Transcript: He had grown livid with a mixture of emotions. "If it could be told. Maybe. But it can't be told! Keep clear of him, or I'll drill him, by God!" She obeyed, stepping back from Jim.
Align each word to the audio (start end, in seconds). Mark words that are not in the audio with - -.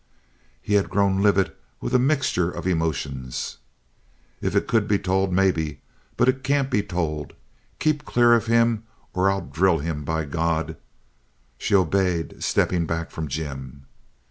He 0.63 0.73
had 0.73 0.89
grown 0.89 1.21
livid 1.21 1.53
with 1.79 1.93
a 1.93 1.99
mixture 1.99 2.49
of 2.49 2.65
emotions. 2.65 3.57
"If 4.41 4.55
it 4.55 4.67
could 4.67 4.87
be 4.87 4.97
told. 4.97 5.31
Maybe. 5.31 5.81
But 6.17 6.27
it 6.27 6.43
can't 6.43 6.71
be 6.71 6.81
told! 6.81 7.33
Keep 7.77 8.03
clear 8.03 8.33
of 8.33 8.47
him, 8.47 8.81
or 9.13 9.29
I'll 9.29 9.41
drill 9.45 9.77
him, 9.77 10.03
by 10.03 10.25
God!" 10.25 10.75
She 11.59 11.75
obeyed, 11.75 12.41
stepping 12.43 12.87
back 12.87 13.11
from 13.11 13.27
Jim. 13.27 13.85